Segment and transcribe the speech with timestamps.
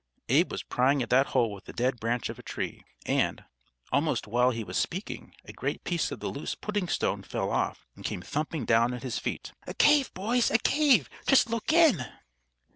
[0.29, 3.43] Abe was prying at that hole with a dead branch of a tree, and,
[3.91, 7.85] almost while he was speaking, a great piece of the loose pudding stone fell off
[7.95, 9.53] and came thumping down at his feet.
[9.67, 11.07] "A cave, boys, a cave!
[11.27, 12.03] Just look in!"